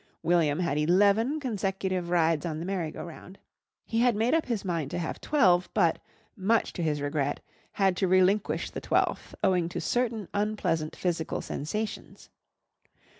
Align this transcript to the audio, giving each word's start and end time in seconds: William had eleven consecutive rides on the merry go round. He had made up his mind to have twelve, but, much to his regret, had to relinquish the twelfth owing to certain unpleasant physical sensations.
William 0.23 0.57
had 0.61 0.79
eleven 0.79 1.39
consecutive 1.39 2.09
rides 2.09 2.43
on 2.43 2.57
the 2.59 2.65
merry 2.65 2.89
go 2.89 3.03
round. 3.03 3.37
He 3.85 3.99
had 3.99 4.15
made 4.15 4.33
up 4.33 4.47
his 4.47 4.65
mind 4.65 4.89
to 4.89 4.97
have 4.97 5.21
twelve, 5.21 5.69
but, 5.75 5.99
much 6.35 6.73
to 6.73 6.81
his 6.81 7.03
regret, 7.03 7.39
had 7.73 7.95
to 7.97 8.07
relinquish 8.07 8.71
the 8.71 8.81
twelfth 8.81 9.35
owing 9.43 9.69
to 9.69 9.79
certain 9.79 10.27
unpleasant 10.33 10.95
physical 10.95 11.39
sensations. 11.39 12.29